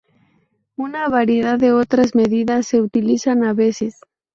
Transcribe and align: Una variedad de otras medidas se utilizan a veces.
Una 0.77 1.07
variedad 1.09 1.59
de 1.59 1.73
otras 1.73 2.15
medidas 2.15 2.65
se 2.65 2.81
utilizan 2.81 3.43
a 3.43 3.53
veces. 3.53 3.99